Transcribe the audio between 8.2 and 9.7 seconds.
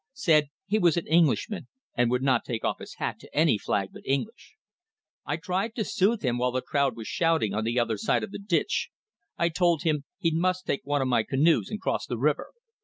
of the ditch. I